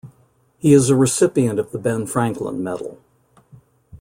He 0.57 0.73
is 0.73 0.89
a 0.89 0.95
recipient 0.95 1.59
of 1.59 1.69
the 1.71 1.77
Ben 1.77 2.07
Franklin 2.07 2.63
Medal. 2.63 2.97